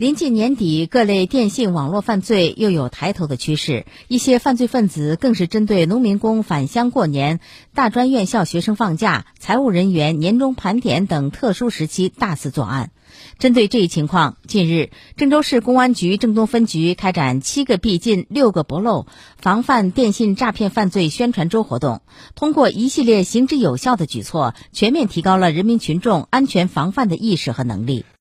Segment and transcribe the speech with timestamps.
[0.00, 3.84] 临近年底各类电信网络犯罪又有抬头的趋势。
[4.08, 7.38] 一些犯罪分子更是针对农民工返乡过年
[7.74, 12.92] 大专院校学生放假财务人员年终盘点等特殊时期大肆作案。
[13.38, 19.04] 针对这一情况近日郑州市公安局郑东分局开展七个必进六个不漏
[19.36, 22.00] 防范电信诈骗犯罪宣传周活动。
[22.34, 28.06] 通过一系列行之有效的举措全面提高了人民群众安全防范的意识和能力。